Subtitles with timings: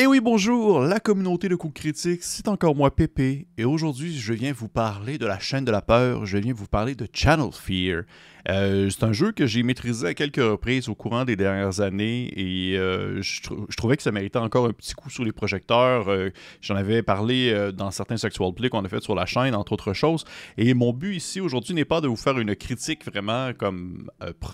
[0.00, 4.32] Et oui, bonjour, la communauté de coups critiques, c'est encore moi Pépé, et aujourd'hui je
[4.32, 7.50] viens vous parler de la chaîne de la peur, je viens vous parler de Channel
[7.52, 8.04] Fear.
[8.48, 12.32] Euh, c'est un jeu que j'ai maîtrisé à quelques reprises au courant des dernières années
[12.36, 16.08] et euh, je, trouvais que ça méritait encore un petit coup sur les projecteurs.
[16.08, 16.30] Euh,
[16.60, 19.92] j'en avais parlé dans certains Sexual Play qu'on a fait sur la chaîne, entre autres
[19.92, 20.24] choses.
[20.56, 24.10] Et mon but ici aujourd'hui n'est pas de vous faire une critique vraiment comme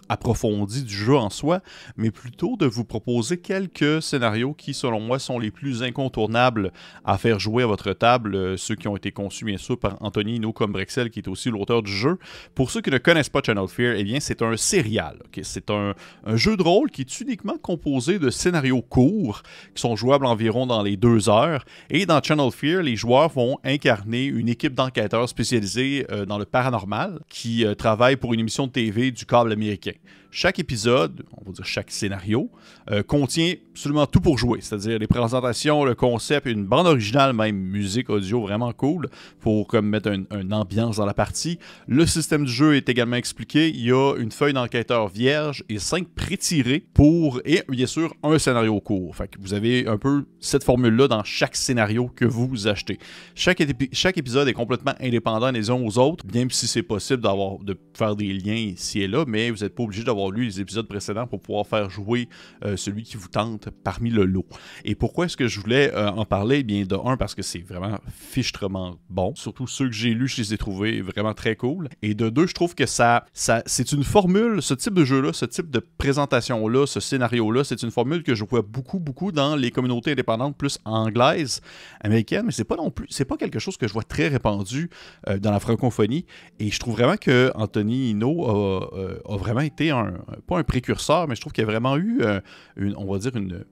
[0.08, 1.60] approfondie du jeu en soi,
[1.96, 6.72] mais plutôt de vous proposer quelques scénarios qui, selon moi, sont les plus incontournables
[7.04, 10.40] à faire jouer à votre table, ceux qui ont été conçus bien sûr par Anthony
[10.40, 12.18] No comme Brexel, qui est aussi l'auteur du jeu.
[12.54, 15.18] Pour ceux qui ne connaissent pas Channel eh bien, c'est un serial.
[15.42, 15.94] C'est un,
[16.34, 19.42] jeu de rôle qui est uniquement composé de scénarios courts
[19.74, 21.64] qui sont jouables environ dans les deux heures.
[21.90, 26.44] Et dans Channel Fear, les joueurs vont incarner une équipe d'enquêteurs spécialisés euh, dans le
[26.44, 29.92] paranormal qui euh, travaille pour une émission de TV du câble américain.
[30.30, 32.50] Chaque épisode, on va dire chaque scénario,
[32.90, 37.56] euh, contient absolument tout pour jouer, c'est-à-dire les présentations, le concept, une bande originale, même
[37.56, 39.08] musique audio vraiment cool
[39.40, 41.58] pour comme mettre une ambiance dans la partie.
[41.86, 43.68] Le système du jeu est également expliqué.
[43.68, 48.38] Il y a une feuille d'enquêteur vierge et cinq prétirés pour, et bien sûr, un
[48.38, 49.14] scénario court.
[49.14, 52.98] Fait que vous avez un peu cette formule-là dans chaque scénario que vous achetez.
[53.34, 57.76] Chaque, épisode est complètement indépendant les uns aux autres, bien si c'est possible d'avoir de
[57.94, 60.86] faire des liens ici et là, mais vous n'êtes pas obligé d'avoir lu les épisodes
[60.86, 62.28] précédents pour pouvoir faire jouer
[62.64, 64.46] euh, celui qui vous tente parmi le lot.
[64.84, 66.58] Et pourquoi est-ce que je voulais euh, en parler?
[66.58, 69.34] Eh bien, de un, parce que c'est vraiment fichtrement bon.
[69.34, 71.88] Surtout ceux que j'ai lus, je les ai trouvés vraiment très cool.
[72.02, 75.32] Et de deux, je trouve que ça, ça c'est une formule, ce type de jeu-là,
[75.32, 79.56] ce type de présentation-là, ce scénario-là, c'est une formule que je vois beaucoup, beaucoup dans
[79.56, 81.60] les communautés indépendantes plus anglaises,
[82.00, 84.90] américaines, mais c'est pas non plus, c'est pas quelque chose que je vois très répandu
[85.28, 86.24] euh, dans la francophonie.
[86.58, 90.05] Et je trouve vraiment que Anthony Hino a vraiment été un,
[90.46, 92.40] pas un précurseur, mais je trouve qu'il y a vraiment eu, euh,
[92.76, 93.64] une, on va dire, une,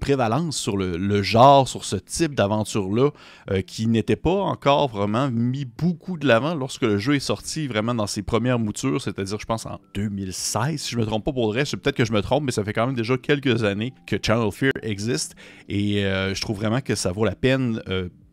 [0.00, 3.10] prévalence sur le, genre, sur ce type d'aventure-là,
[3.50, 7.68] euh, qui n'était pas encore vraiment mis beaucoup de l'avant lorsque le jeu est sorti
[7.68, 11.32] vraiment dans ses premières moutures, c'est-à-dire, je pense, en 2016, si je me trompe pas
[11.32, 13.62] pour le reste, peut-être que je me trompe, mais ça fait quand même déjà quelques
[13.62, 15.36] années que Channel Fear existe,
[15.68, 17.80] et euh, je trouve vraiment que ça vaut la peine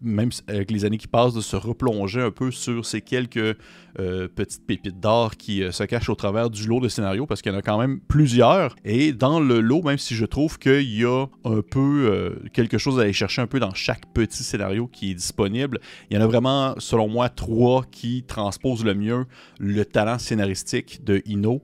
[0.02, 3.58] même avec les années qui passent, de se replonger un peu sur ces quelques
[4.00, 7.41] euh, petites pépites d'or qui euh, se cachent au travers du lot de scénarios, parce
[7.41, 8.75] qu'il y en a quand même plusieurs.
[8.85, 12.78] Et dans le lot, même si je trouve qu'il y a un peu euh, quelque
[12.78, 16.19] chose à aller chercher un peu dans chaque petit scénario qui est disponible, il y
[16.19, 19.25] en a vraiment, selon moi, trois qui transposent le mieux
[19.59, 21.62] le talent scénaristique de Ino.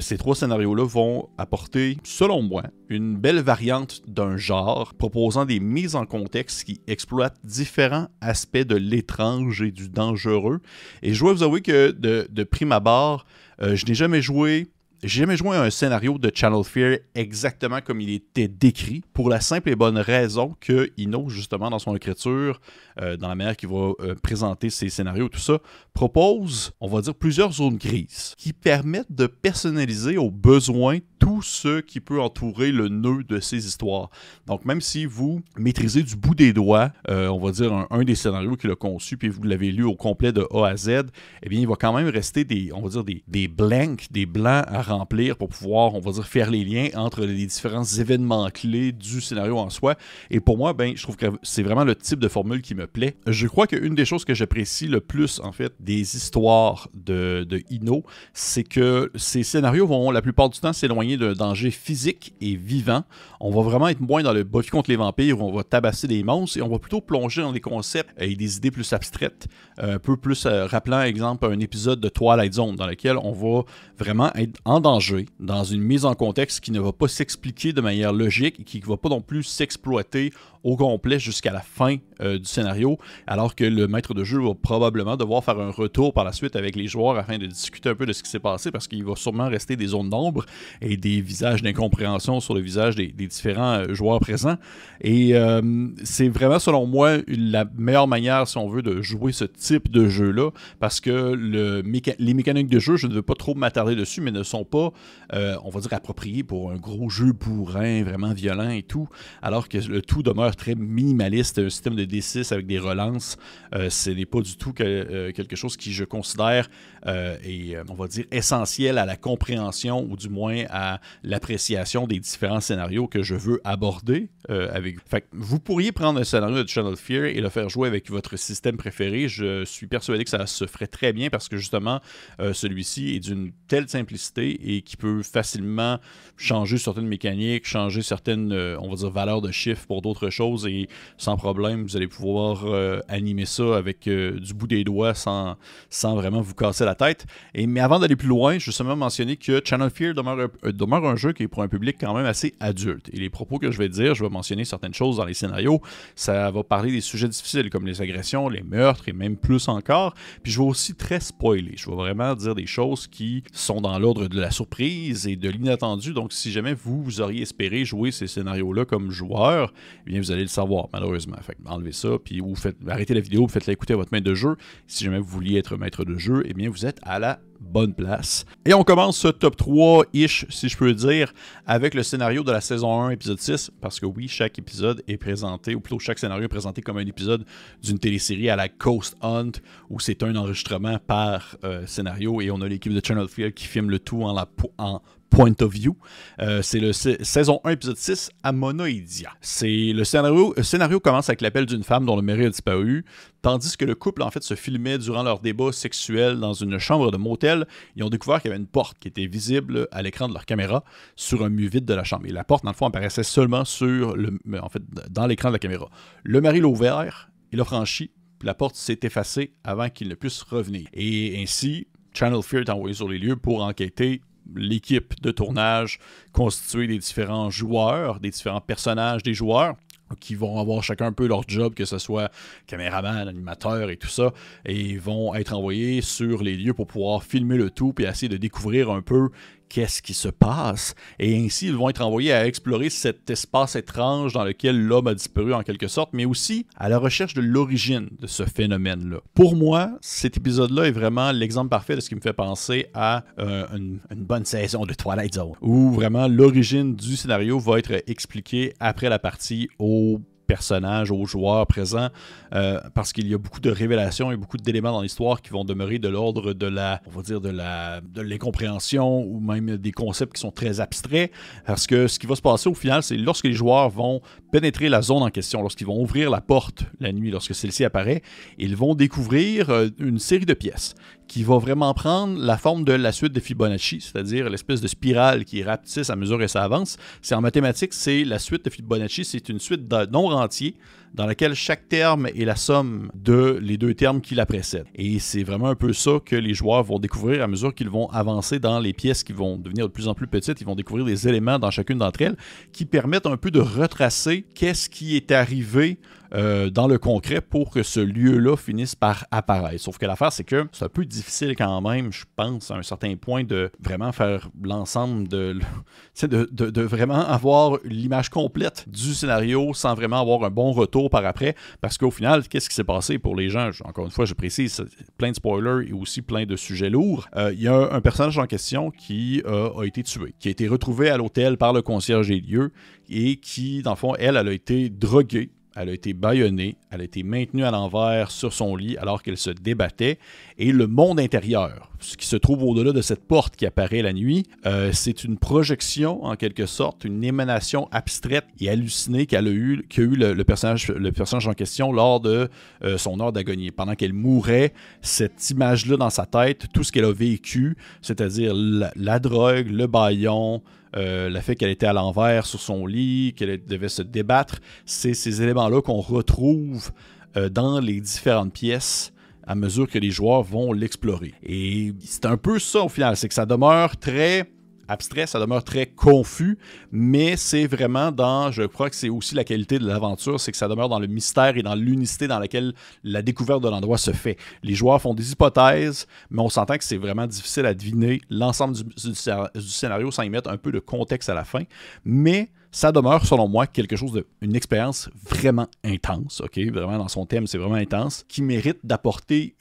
[0.00, 5.96] ces trois scénarios-là vont apporter, selon moi, une belle variante d'un genre, proposant des mises
[5.96, 7.73] en contexte qui exploitent différents
[8.20, 10.60] aspects de l'étrange et du dangereux.
[11.02, 13.26] Et je dois vous avouer que de, prime abord,
[13.62, 14.68] euh, je n'ai jamais joué
[15.04, 19.38] j'ai jamais joué un scénario de Channel Fear exactement comme il était décrit, pour la
[19.38, 22.58] simple et bonne raison que Ino, justement, dans son écriture,
[23.02, 25.58] euh, dans la manière qu'il va euh, présenter ses scénarios, tout ça,
[25.92, 31.80] propose, on va dire, plusieurs zones grises qui permettent de personnaliser aux besoins tout ce
[31.80, 34.10] qui peut entourer le nœud de ces histoires.
[34.46, 38.14] Donc, même si vous maîtrisez du bout des doigts, euh, on va dire, un, des
[38.14, 41.04] scénarios qu'il a conçu, puis vous l'avez lu au complet de A à Z,
[41.42, 44.26] eh bien, il va quand même rester des, on va dire, des, des blanks, des
[44.26, 48.50] blancs à remplir pour pouvoir, on va dire, faire les liens entre les différents événements
[48.50, 49.94] clés du scénario en soi.
[50.30, 52.86] Et pour moi, ben, je trouve que c'est vraiment le type de formule qui me
[52.86, 53.16] plaît.
[53.26, 57.62] Je crois qu'une des choses que j'apprécie le plus, en fait, des histoires de, de
[57.70, 58.04] Ino,
[58.34, 63.04] c'est que ces scénarios vont la plupart du temps s'éloigner d'un danger physique et vivant.
[63.40, 66.06] On va vraiment être moins dans le Buffy contre les vampires où on va tabasser
[66.06, 69.48] des monstres et on va plutôt plonger dans des concepts et des idées plus abstraites,
[69.78, 73.64] un peu plus euh, rappelant, exemple, un épisode de Twilight Zone dans lequel on va
[73.98, 77.80] vraiment être en danger, dans une mise en contexte qui ne va pas s'expliquer de
[77.80, 80.32] manière logique et qui ne va pas non plus s'exploiter
[80.64, 84.54] au complet jusqu'à la fin euh, du scénario, alors que le maître de jeu va
[84.54, 87.94] probablement devoir faire un retour par la suite avec les joueurs afin de discuter un
[87.94, 90.46] peu de ce qui s'est passé, parce qu'il va sûrement rester des zones d'ombre
[90.80, 94.56] et des visages d'incompréhension sur le visage des, différents euh, joueurs présents.
[95.00, 99.44] Et euh, c'est vraiment, selon moi, la meilleure manière, si on veut, de jouer ce
[99.44, 101.82] type de jeu-là, parce que le
[102.18, 104.92] les mécaniques de jeu, je ne veux pas trop m'attarder dessus, mais ne sont pas,
[105.32, 109.08] on va dire, appropriées pour un gros jeu bourrin, vraiment violent et tout,
[109.42, 113.36] alors que le tout demeure très minimaliste, un système de D6 avec des relances.
[113.74, 116.68] Euh, ce n'est pas du tout euh, quelque chose qui, je considère,
[117.06, 122.18] euh, est, on va dire, essentiel à la compréhension ou du moins à, l'appréciation des
[122.18, 126.68] différents scénarios que je veux aborder euh, avec Fait vous pourriez prendre un scénario de
[126.68, 129.28] Channel Fear et le faire jouer avec votre système préféré.
[129.28, 132.00] Je suis persuadé que ça se ferait très bien parce que justement,
[132.40, 135.98] euh, celui-ci est d'une telle simplicité et qui peut facilement
[136.36, 140.66] changer certaines mécaniques, changer certaines, euh, on va dire, valeurs de chiffres pour d'autres choses
[140.66, 142.64] et sans problème, vous allez pouvoir
[143.08, 145.56] animer ça avec du bout des doigts sans,
[145.88, 147.26] sans vraiment vous casser la tête.
[147.54, 151.04] Et, mais avant d'aller plus loin, je veux seulement mentionner que Channel Fear demeure, demeure
[151.06, 153.08] un jeu qui est pour un public quand même assez adulte.
[153.12, 155.80] Et les propos que je vais dire, je vais mentionner certaines choses dans les scénarios.
[156.14, 160.14] Ça va parler des sujets difficiles comme les agressions, les meurtres et même plus encore.
[160.42, 161.74] Puis je vais aussi très spoiler.
[161.76, 165.48] Je vais vraiment dire des choses qui sont dans l'ordre de la surprise et de
[165.48, 166.12] l'inattendu.
[166.12, 169.72] Donc si jamais vous, vous auriez espéré jouer ces scénarios-là comme joueur,
[170.06, 171.36] eh bien vous allez le savoir malheureusement.
[171.42, 172.42] Fait enlevez ça, puis
[172.88, 174.56] arrêtez la vidéo, faites-la écouter à votre maître de jeu.
[174.86, 178.44] Si jamais vous vouliez être maître de jeu, eh bien vous à la bonne place.
[178.66, 181.32] Et on commence ce top 3-ish, si je peux dire,
[181.66, 185.16] avec le scénario de la saison 1, épisode 6, parce que oui, chaque épisode est
[185.16, 187.44] présenté, ou plutôt chaque scénario est présenté comme un épisode
[187.82, 189.52] d'une télésérie à la Coast Hunt,
[189.90, 193.66] où c'est un enregistrement par euh, scénario, et on a l'équipe de Channel Field qui
[193.66, 194.46] filme le tout en, la,
[194.78, 195.00] en
[195.34, 195.96] point of view.
[196.40, 199.30] Euh, c'est le saison 1, épisode 6, Amonoidia.
[199.40, 203.04] C'est le scénario, le scénario commence avec l'appel d'une femme dont le mari a disparu,
[203.42, 207.10] tandis que le couple en fait se filmait durant leur débat sexuel dans une chambre
[207.10, 207.66] de motel.
[207.96, 210.46] Ils ont découvert qu'il y avait une porte qui était visible à l'écran de leur
[210.46, 210.84] caméra
[211.16, 212.26] sur un mur vide de la chambre.
[212.26, 215.54] Et la porte, dans le fond, apparaissait seulement sur le, en fait, dans l'écran de
[215.54, 215.90] la caméra.
[216.22, 220.14] Le mari l'a ouvert, il a franchi, puis la porte s'est effacée avant qu'il ne
[220.14, 220.86] puisse revenir.
[220.92, 224.22] Et ainsi, Channel Fear est envoyé sur les lieux pour enquêter
[224.54, 225.98] l'équipe de tournage
[226.32, 229.76] constituée des différents joueurs, des différents personnages des joueurs
[230.20, 232.30] qui vont avoir chacun un peu leur job, que ce soit
[232.66, 234.32] caméraman, animateur et tout ça,
[234.64, 238.36] et vont être envoyés sur les lieux pour pouvoir filmer le tout et essayer de
[238.36, 239.30] découvrir un peu
[239.68, 240.94] qu'est-ce qui se passe.
[241.18, 245.14] Et ainsi, ils vont être envoyés à explorer cet espace étrange dans lequel l'homme a
[245.14, 249.18] disparu en quelque sorte, mais aussi à la recherche de l'origine de ce phénomène-là.
[249.34, 253.24] Pour moi, cet épisode-là est vraiment l'exemple parfait de ce qui me fait penser à
[253.38, 258.74] euh, une, bonne saison de Twilight Zone, où vraiment l'origine du scénario va être expliquée
[258.80, 262.08] après la partie au personnages, aux joueurs présents,
[262.54, 265.64] euh, parce qu'il y a beaucoup de révélations et beaucoup d'éléments dans l'histoire qui vont
[265.64, 269.92] demeurer de l'ordre de la, on va dire, de la, de l'incompréhension ou même des
[269.92, 271.30] concepts qui sont très abstraits.
[271.66, 274.20] Parce que ce qui va se passer au final, c'est lorsque les joueurs vont
[274.52, 278.22] pénétrer la zone en question, lorsqu'ils vont ouvrir la porte la nuit, lorsque celle-ci apparaît,
[278.58, 280.94] ils vont découvrir euh, une série de pièces
[281.28, 285.44] qui va vraiment prendre la forme de la suite de Fibonacci, c'est-à-dire l'espèce de spirale
[285.44, 286.96] qui rapetisse à mesure que ça avance.
[287.22, 290.76] C'est en mathématiques, c'est la suite de Fibonacci, c'est une suite de nombres entiers
[291.14, 294.86] dans laquelle chaque terme est la somme de les deux termes qui la précèdent.
[294.96, 298.10] Et c'est vraiment un peu ça que les joueurs vont découvrir à mesure qu'ils vont
[298.10, 300.60] avancer dans les pièces qui vont devenir de plus en plus petites.
[300.60, 302.36] Ils vont découvrir des éléments dans chacune d'entre elles
[302.72, 305.98] qui permettent un peu de retracer qu'est-ce qui est arrivé
[306.34, 309.80] euh, dans le concret pour que ce lieu-là finisse par apparaître.
[309.80, 312.82] Sauf que l'affaire, c'est que c'est un peu difficile quand même, je pense, à un
[312.82, 315.60] certain point, de vraiment faire l'ensemble de,
[316.22, 321.03] de, de, de, vraiment avoir l'image complète du scénario sans vraiment avoir un bon retour
[321.08, 321.54] par après.
[321.80, 323.70] Parce qu'au final, qu'est-ce qui s'est passé pour les gens?
[323.84, 324.84] Encore une fois, je précise,
[325.18, 327.28] plein de spoilers et aussi plein de sujets lourds.
[327.36, 330.50] Euh, il y a un, personnage en question qui euh, a été tué, qui a
[330.50, 332.72] été retrouvé à l'hôtel par le concierge des lieux
[333.08, 337.00] et qui, dans le fond, elle, elle a été droguée elle a été bâillonnée, elle
[337.00, 340.18] a été maintenue à l'envers sur son lit alors qu'elle se débattait.
[340.58, 344.12] Et le monde intérieur, ce qui se trouve au-delà de cette porte qui apparaît la
[344.12, 349.84] nuit, euh, c'est une projection en quelque sorte, une émanation abstraite et hallucinée qu'a eu,
[349.96, 352.48] le, personnage, en question lors de
[352.84, 353.70] euh, son heure d'agonie.
[353.70, 354.72] Pendant qu'elle mourait,
[355.02, 359.86] cette image-là dans sa tête, tout ce qu'elle a vécu, c'est-à-dire la, la drogue, le
[359.86, 360.62] baillon,
[360.96, 365.14] euh, le fait qu'elle était à l'envers sur son lit, qu'elle devait se débattre, c'est
[365.14, 366.90] ces éléments-là qu'on retrouve
[367.36, 369.12] euh, dans les différentes pièces
[369.46, 371.34] à mesure que les joueurs vont l'explorer.
[371.42, 374.50] Et c'est un peu ça au final, c'est que ça demeure très
[374.88, 376.58] abstrait, ça demeure très confus,
[376.92, 380.58] mais c'est vraiment dans, je crois que c'est aussi la qualité de l'aventure, c'est que
[380.58, 384.12] ça demeure dans le mystère et dans l'unicité dans laquelle la découverte de l'endroit se
[384.12, 384.36] fait.
[384.62, 388.74] Les joueurs font des hypothèses, mais on s'entend que c'est vraiment difficile à deviner l'ensemble
[388.74, 389.14] du,
[389.60, 391.62] scénario sans y mettre un peu de contexte à la fin,
[392.04, 396.58] mais ça demeure, selon moi, quelque chose de, une expérience vraiment intense, ok?
[396.72, 399.54] Vraiment, dans son thème, c'est vraiment intense, qui mérite d'apporter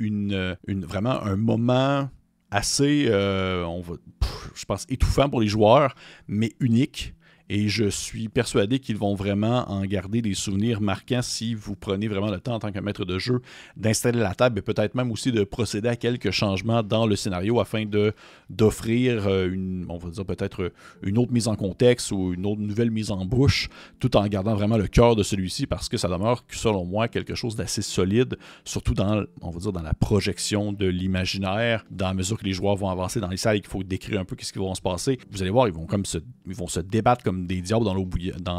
[0.68, 2.10] vraiment un moment
[2.54, 3.96] assez, euh, on va,
[4.54, 5.96] je pense, étouffant pour les joueurs,
[6.28, 7.14] mais unique
[7.50, 12.08] Et je suis persuadé qu'ils vont vraiment en garder des souvenirs marquants si vous prenez
[12.08, 13.42] vraiment le temps en tant que maître de jeu
[13.76, 17.60] d'installer la table et peut-être même aussi de procéder à quelques changements dans le scénario
[17.60, 17.86] afin
[18.50, 20.72] d'offrir euh, une, on va dire peut-être
[21.02, 23.70] une autre mise en contexte ou une autre nouvelle mise en bouche,
[24.00, 27.36] tout en gardant vraiment le cœur de celui-ci parce que ça demeure, selon moi, quelque
[27.36, 32.14] chose d'assez solide, surtout dans, on va dire, dans la projection de l'imaginaire, dans la
[32.14, 34.36] mesure que les joueurs vont avancer dans les salles et qu'il faut décrire un peu
[34.40, 35.20] ce qui va se passer.
[35.32, 37.94] Vous allez voir, ils vont comme se, ils vont se débattre comme des diables dans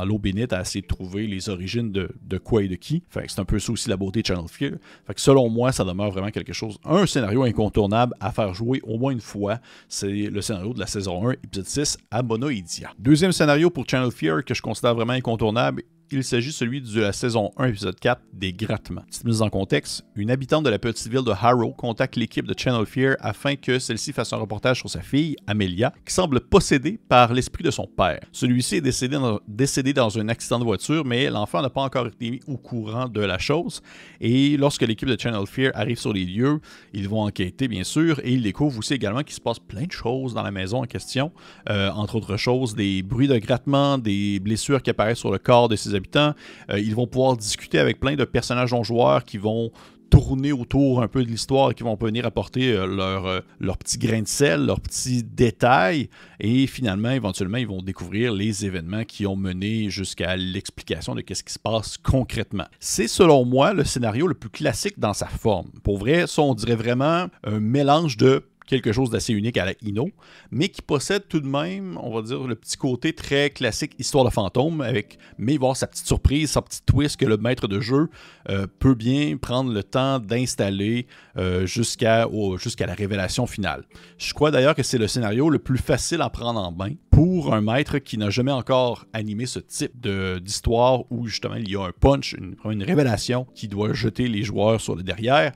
[0.05, 3.03] l'eau, bénite à essayer de trouver les origines de, quoi et de qui.
[3.09, 4.73] Fait c'est un peu ça aussi la beauté de Channel Fear.
[5.07, 8.81] Fait que selon moi, ça demeure vraiment quelque chose, un scénario incontournable à faire jouer
[8.85, 9.59] au moins une fois.
[9.89, 12.91] C'est le scénario de la saison 1, épisode 6, Abonoidia.
[12.99, 15.83] Deuxième scénario pour Channel Fear que je considère vraiment incontournable
[16.15, 19.03] il s'agit celui de la saison 1, épisode 4, des grattements.
[19.03, 22.55] Petite mise en contexte, une habitante de la petite ville de Harrow contacte l'équipe de
[22.57, 27.01] Channel Fear afin que celle-ci fasse un reportage sur sa fille, Amelia, qui semble possédée
[27.09, 28.21] par l'esprit de son père.
[28.31, 32.41] Celui-ci est décédé dans, un accident de voiture, mais l'enfant n'a pas encore été mis
[32.47, 33.83] au courant de la chose.
[34.21, 36.61] Et lorsque l'équipe de Channel Fear arrive sur les lieux,
[36.93, 39.93] ils vont enquêter, bien sûr, et ils découvrent aussi également qu'il se passe plein de
[39.93, 41.33] choses dans la maison en question.
[41.69, 45.69] Euh, entre autres choses, des bruits de grattement, des blessures qui apparaissent sur le corps
[45.69, 46.04] de ses habitants.
[46.17, 46.33] Euh,
[46.79, 49.73] ils vont pouvoir discuter avec plein de personnages non joueurs qui vont
[50.11, 53.77] tourner autour un peu de l'histoire et qui vont venir apporter euh, leur, euh, leur
[53.77, 56.09] petit grain de sel, leurs petits détails.
[56.39, 61.43] Et finalement, éventuellement, ils vont découvrir les événements qui ont mené jusqu'à l'explication de ce
[61.43, 62.67] qui se passe concrètement.
[62.79, 65.71] C'est selon moi le scénario le plus classique dans sa forme.
[65.83, 69.75] Pour vrai, ça, on dirait vraiment un mélange de quelque chose d'assez unique à la
[69.83, 70.11] Ino,
[70.51, 74.25] mais qui possède tout de même, on va dire, le petit côté très classique histoire
[74.25, 77.81] de fantôme, avec, mais voir sa petite surprise, sa petite twist que le maître de
[77.81, 78.09] jeu
[78.49, 81.07] euh, peut bien prendre le temps d'installer
[81.37, 83.85] euh, jusqu'à jusqu'à la révélation finale.
[84.19, 87.55] Je crois d'ailleurs que c'est le scénario le plus facile à prendre en main pour
[87.55, 90.07] un maître qui n'a jamais encore animé ce type
[90.43, 94.43] d'histoire où justement il y a un punch, une, une révélation qui doit jeter les
[94.43, 95.53] joueurs sur le derrière.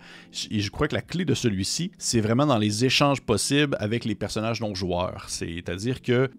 [0.50, 4.05] Et je crois que la clé de celui-ci, c'est vraiment dans les échanges possible avec
[4.05, 5.25] les personnages non joueurs.
[5.28, 6.31] C'est-à-dire que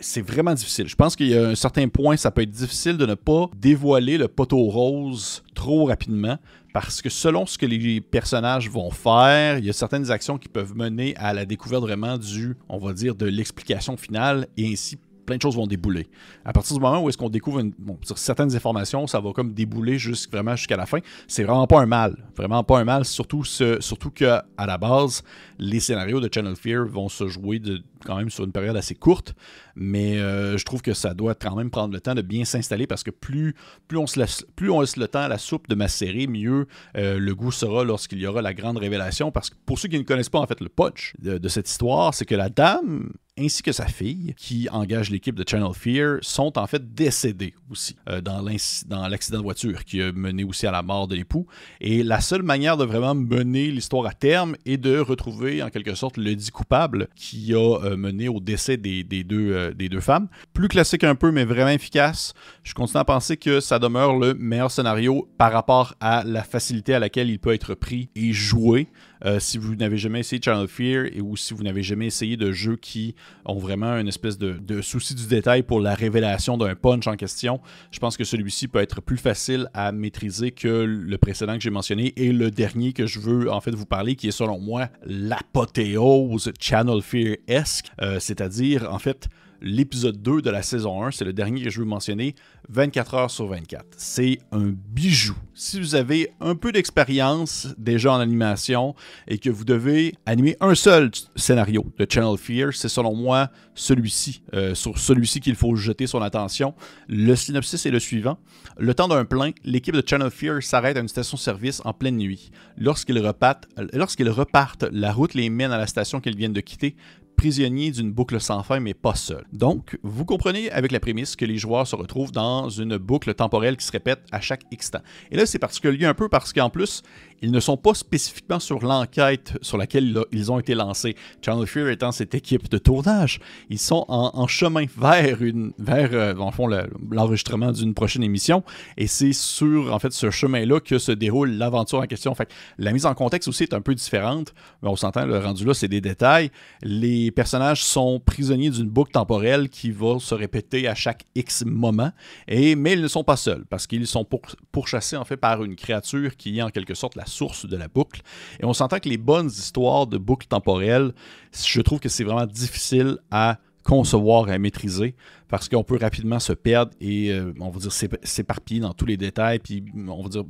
[0.00, 0.88] c'est vraiment difficile.
[0.88, 3.48] Je pense qu'il y a un certain point, ça peut être difficile de ne pas
[3.56, 6.38] dévoiler le poteau rose trop rapidement
[6.72, 10.48] parce que selon ce que les personnages vont faire, il y a certaines actions qui
[10.48, 14.98] peuvent mener à la découverte vraiment du, on va dire, de l'explication finale et ainsi
[15.24, 16.06] plein de choses vont débouler.
[16.44, 17.62] À partir du moment où est-ce qu'on découvre
[18.02, 20.98] sur certaines informations, ça va comme débouler jusqu'à la fin.
[21.26, 22.16] C'est vraiment pas un mal.
[22.36, 25.22] Vraiment pas un mal, surtout, ce, surtout qu'à la base,
[25.58, 27.60] les scénarios de Channel Fear vont se jouer
[28.04, 29.34] quand même sur une période assez courte.
[29.76, 32.86] Mais euh, je trouve que ça doit quand même prendre le temps de bien s'installer
[32.86, 33.54] parce que plus,
[33.88, 36.66] plus, on se laisse, plus on laisse le temps à la soupe de macérer, mieux
[36.96, 39.30] euh, le goût sera lorsqu'il y aura la grande révélation.
[39.30, 42.14] Parce que pour ceux qui ne connaissent pas en fait le punch de, cette histoire,
[42.14, 46.56] c'est que la dame ainsi que sa fille, qui engage l'équipe de Channel Fear, sont
[46.56, 50.82] en fait décédés aussi euh, dans l'accident de voiture qui a mené aussi à la
[50.82, 51.46] mort de l'époux.
[51.80, 55.94] Et la seule manière de vraiment mener l'histoire à terme est de retrouver en quelque
[55.94, 60.00] sorte le dit coupable qui a euh, mené au décès des, deux, euh, des deux
[60.00, 60.28] femmes.
[60.52, 62.34] Plus classique un peu, mais vraiment efficace.
[62.62, 66.94] Je continue à penser que ça demeure le meilleur scénario par rapport à la facilité
[66.94, 68.88] à laquelle il peut être pris et joué.
[69.24, 72.36] Euh, si vous n'avez jamais essayé Channel Fear et ou si vous n'avez jamais essayé
[72.36, 76.74] de jeux qui ont vraiment une espèce de, souci du détail pour la révélation d'un
[76.74, 81.18] punch en question, je pense que celui-ci peut être plus facile à maîtriser que le
[81.18, 84.28] précédent que j'ai mentionné et le dernier que je veux en fait vous parler, qui
[84.28, 89.28] est selon moi l'apothéose Channel Fear-esque, euh, c'est-à-dire en fait
[89.64, 92.34] l'épisode 2 de la saison 1, c'est le dernier que je veux mentionner,
[92.68, 93.84] 24 heures sur 24.
[93.96, 95.36] C'est un bijou.
[95.54, 98.94] Si vous avez un peu d'expérience déjà en animation
[99.28, 104.42] et que vous devez animer un seul scénario de Channel Fear, c'est selon moi celui-ci.
[104.54, 106.74] Euh, sur celui-ci qu'il faut jeter son attention.
[107.08, 108.38] Le synopsis est le suivant.
[108.78, 112.50] Le temps d'un plein, l'équipe de Channel Fear s'arrête à une station-service en pleine nuit.
[112.76, 116.96] Lorsqu'ils repartent, lorsqu'ils repartent, la route les mène à la station qu'ils viennent de quitter,
[117.36, 119.44] prisonnier d'une boucle sans fin, mais pas seul.
[119.52, 123.76] Donc, vous comprenez avec la prémisse que les joueurs se retrouvent dans une boucle temporelle
[123.76, 125.00] qui se répète à chaque instant.
[125.30, 127.02] Et là, c'est particulier un peu parce qu'en plus,
[127.42, 131.14] ils ne sont pas spécifiquement sur l'enquête sur laquelle ils ont été lancés.
[131.42, 136.50] Channel Fear étant cette équipe de tournage, ils sont en, chemin vers, une, vers euh,
[136.50, 136.68] fond,
[137.10, 138.62] l'enregistrement d'une prochaine émission.
[138.96, 142.34] Et c'est sur en fait, ce chemin-là que se déroule l'aventure en question.
[142.34, 145.64] Fait la mise en contexte aussi est un peu différente, mais on s'entend, le rendu
[145.64, 146.50] là, c'est des détails.
[146.82, 152.10] Les personnages sont prisonniers d'une boucle temporelle qui va se répéter à chaque X moment.
[152.48, 154.26] Et, mais ils ne sont pas seuls, parce qu'ils sont
[154.72, 157.88] pourchassés en fait par une créature qui est en quelque sorte la source de la
[157.88, 158.22] boucle.
[158.60, 161.12] Et on s'entend que les bonnes histoires de boucles temporelles,
[161.52, 165.14] je trouve que c'est vraiment difficile à concevoir et à maîtriser
[165.54, 169.16] parce qu'on peut rapidement se perdre et euh, on va dire s'éparpiller dans tous les
[169.16, 170.42] détails puis on va dire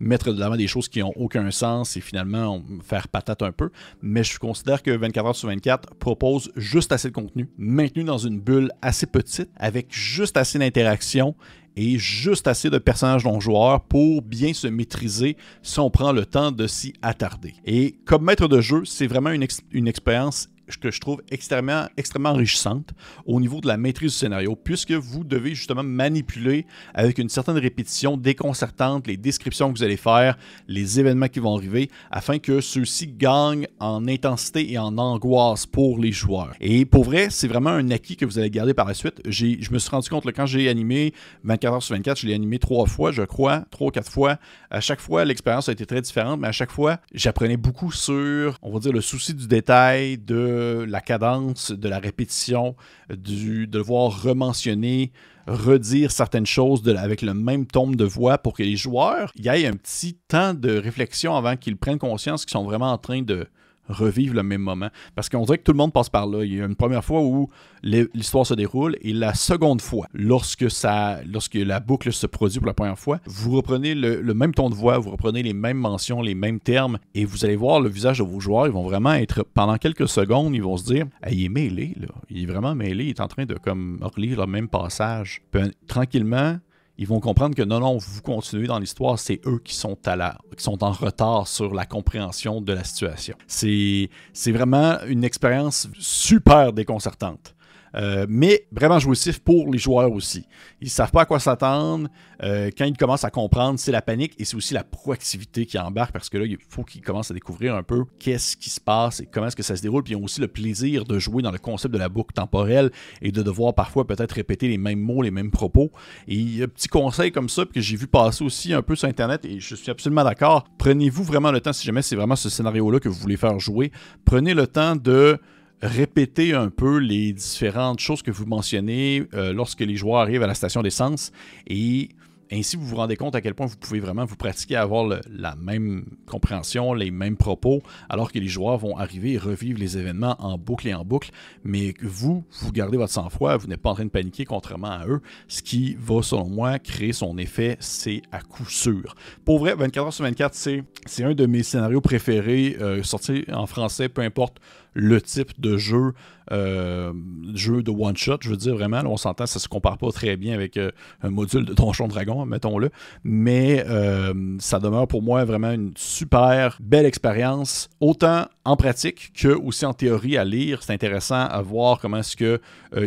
[0.00, 3.68] mettre de l'avant des choses qui n'ont aucun sens et finalement faire patate un peu.
[4.00, 8.16] Mais je considère que 24 heures sur 24 propose juste assez de contenu maintenu dans
[8.16, 11.34] une bulle assez petite avec juste assez d'interaction
[11.76, 16.24] et juste assez de personnages non joueurs pour bien se maîtriser si on prend le
[16.24, 17.52] temps de s'y attarder.
[17.66, 22.30] Et comme maître de jeu, c'est vraiment une, une expérience que je trouve extrêmement, extrêmement
[22.30, 22.90] enrichissante
[23.24, 27.58] au niveau de la maîtrise du scénario, puisque vous devez justement manipuler avec une certaine
[27.58, 32.60] répétition déconcertante les descriptions que vous allez faire, les événements qui vont arriver, afin que
[32.60, 36.54] ceux-ci gagnent en intensité et en angoisse pour les joueurs.
[36.60, 39.20] Et pour vrai, c'est vraiment un acquis que vous allez garder par la suite.
[39.26, 42.34] Je me suis rendu compte, que quand j'ai animé 24 heures sur 24, je l'ai
[42.34, 44.38] animé trois fois, je crois, trois quatre fois.
[44.70, 48.58] À chaque fois, l'expérience a été très différente, mais à chaque fois, j'apprenais beaucoup sur,
[48.62, 52.76] on va dire, le souci du détail, de la cadence, de la répétition,
[53.10, 55.12] du devoir rementionner,
[55.46, 59.66] redire certaines choses avec le même ton de voix pour que les joueurs y aient
[59.66, 63.46] un petit temps de réflexion avant qu'ils prennent conscience qu'ils sont vraiment en train de,
[63.88, 64.88] revivre le même moment.
[65.14, 66.44] Parce qu'on dirait que tout le monde passe par là.
[66.44, 67.48] Il y a une première fois où
[67.82, 72.66] l'histoire se déroule et la seconde fois, lorsque, ça, lorsque la boucle se produit pour
[72.66, 76.22] la première fois, vous reprenez le, même ton de voix, vous reprenez les mêmes mentions,
[76.22, 78.66] les mêmes termes et vous allez voir le visage de vos joueurs.
[78.66, 82.08] Ils vont vraiment être, pendant quelques secondes, ils vont se dire Il est mêlé, là.
[82.30, 83.04] Il est vraiment mêlé.
[83.04, 85.42] Il est en train de comme relire le même passage.
[85.86, 86.58] Tranquillement,
[86.98, 90.16] ils vont comprendre que non, non, vous continuez dans l'histoire, c'est eux qui sont, à
[90.16, 93.36] la, qui sont en retard sur la compréhension de la situation.
[93.46, 94.10] C'est
[94.48, 97.54] vraiment une expérience super déconcertante.
[97.94, 100.46] Euh, mais vraiment jouissif pour les joueurs aussi.
[100.80, 102.08] Ils ne savent pas à quoi s'attendre.
[102.42, 105.78] Euh, quand ils commencent à comprendre, c'est la panique et c'est aussi la proactivité qui
[105.78, 108.80] embarque parce que là, il faut qu'ils commencent à découvrir un peu qu'est-ce qui se
[108.80, 110.02] passe et comment est-ce que ça se déroule.
[110.02, 112.90] Puis ils ont aussi le plaisir de jouer dans le concept de la boucle temporelle
[113.22, 115.90] et de devoir parfois peut-être répéter les mêmes mots, les mêmes propos.
[116.26, 119.44] Et un petit conseil comme ça que j'ai vu passer aussi un peu sur Internet
[119.44, 120.64] et je suis absolument d'accord.
[120.78, 123.92] Prenez-vous vraiment le temps, si jamais c'est vraiment ce scénario-là que vous voulez faire jouer,
[124.24, 125.38] prenez le temps de
[125.82, 130.46] répéter un peu les différentes choses que vous mentionnez euh, lorsque les joueurs arrivent à
[130.46, 131.32] la station d'essence
[131.66, 132.10] et
[132.50, 135.06] ainsi, vous vous rendez compte à quel point vous pouvez vraiment vous pratiquer à avoir
[135.30, 139.98] la même compréhension, les mêmes propos, alors que les joueurs vont arriver et revivre les
[139.98, 141.30] événements en boucle et en boucle,
[141.64, 145.06] mais vous, vous gardez votre sang-froid, vous n'êtes pas en train de paniquer contrairement à
[145.06, 149.14] eux, ce qui va, selon moi, créer son effet, c'est à coup sûr.
[149.44, 153.66] Pour vrai, 24 heures sur 24, c'est un de mes scénarios préférés, euh, sorti en
[153.66, 154.58] français, peu importe
[154.94, 156.12] le type de jeu,
[156.50, 157.12] euh,
[157.54, 160.54] jeu de one-shot, je veux dire vraiment, on s'entend, ça se compare pas très bien
[160.54, 160.90] avec euh,
[161.22, 162.90] un module de Donjon Dragon, mettons-le,
[163.22, 169.48] mais euh, ça demeure pour moi vraiment une super belle expérience, autant en pratique que
[169.48, 170.82] aussi en théorie à lire.
[170.82, 172.60] C'est intéressant à voir comment est-ce que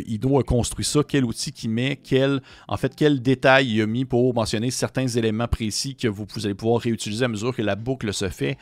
[0.08, 3.86] Ido a construit ça, quel outil qu'il met, quel, en fait, quel détail il a
[3.86, 7.76] mis pour mentionner certains éléments précis que vous allez pouvoir réutiliser à mesure que la
[7.76, 8.58] boucle se fait.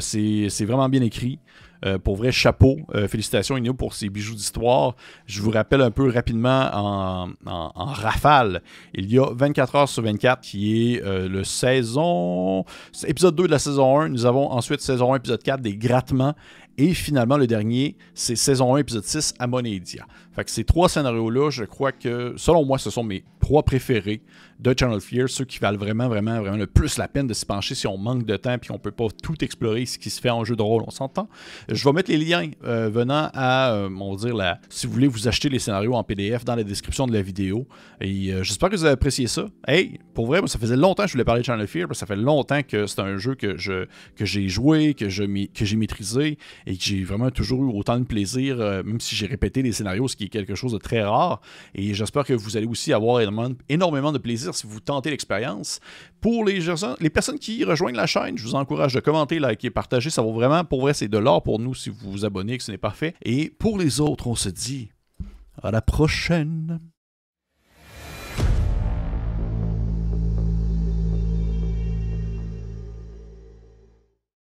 [0.00, 1.38] c'est vraiment bien écrit.
[1.84, 2.78] Euh, pour vrai, chapeau.
[2.94, 4.94] Euh, félicitations, Inyo, pour ces bijoux d'histoire.
[5.26, 7.28] Je vous rappelle un peu rapidement en,
[7.74, 8.62] rafale.
[8.94, 12.64] Il y a 24 heures sur 24 qui est euh, le saison.
[13.06, 14.08] Épisode 2 de la saison 1.
[14.10, 16.34] Nous avons ensuite saison 1, épisode 4 des grattements.
[16.80, 20.06] Et finalement, le dernier, c'est saison 1, épisode 6, Amonedia.
[20.34, 24.22] Fait que ces trois scénarios-là, je crois que, selon moi, ce sont mes trois préférés
[24.60, 27.44] de Channel Fear, ceux qui valent vraiment, vraiment, vraiment le plus la peine de se
[27.44, 30.22] pencher si on manque de temps et qu'on peut pas tout explorer ce qui se
[30.22, 31.28] fait en jeu de rôle, on s'entend.
[31.68, 34.94] Je vais mettre les liens euh, venant à, euh, on va dire, la, si vous
[34.94, 37.66] voulez vous acheter les scénarios en PDF dans la description de la vidéo.
[38.00, 39.46] Et euh, j'espère que vous avez apprécié ça.
[39.68, 42.00] Hey, pour vrai, ça faisait longtemps que je voulais parler de Channel Fear, parce que
[42.00, 45.64] ça fait longtemps que c'est un jeu que je que j'ai joué, que je que
[45.64, 49.62] j'ai maîtrisé et que j'ai vraiment toujours eu autant de plaisir, même si j'ai répété
[49.62, 51.40] les scénarios, ce qui est quelque chose de très rare.
[51.74, 55.80] Et j'espère que vous allez aussi avoir énormément, de plaisir si vous tentez l'expérience.
[56.20, 56.60] Pour les,
[57.00, 60.10] les personnes qui rejoignent la chaîne, je vous encourage de commenter, liker, partager.
[60.10, 62.64] Ça vaut vraiment, pour vrai, c'est de l'or pour nous si vous vous abonnez, que
[62.64, 63.14] ce n'est pas fait.
[63.22, 64.90] Et pour les autres, on se dit
[65.62, 66.78] à la prochaine.